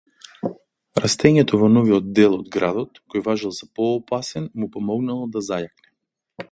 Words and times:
Растењето 1.01 1.59
во 1.63 1.69
новиот 1.73 2.07
дел 2.21 2.39
од 2.39 2.49
градот, 2.57 2.99
кој 3.15 3.25
важел 3.29 3.55
за 3.59 3.69
поопасен, 3.81 4.53
му 4.63 4.73
помогнално 4.77 5.31
да 5.37 5.45
зајакне. 5.53 5.93